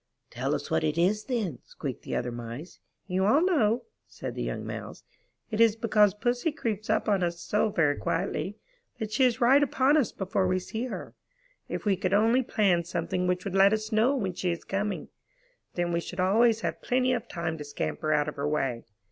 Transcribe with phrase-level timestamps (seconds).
[0.31, 2.79] 'Tell us what it is then," squeaked the other Mice.
[3.05, 5.03] You all know," said the young Mouse,
[5.51, 8.57] ''it is because Pussy creeps up on us so very quietly,
[8.97, 11.13] that she is right upon us before we see her.
[11.69, 14.15] If we could 84 IN THE NURSERY only plan something which would let us know
[14.15, 15.09] when she is coming,
[15.75, 18.85] then we should always have plenty of time to scamper out of her way.